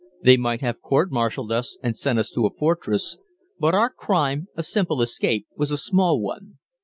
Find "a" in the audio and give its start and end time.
2.47-2.49, 4.55-4.63, 5.69-5.77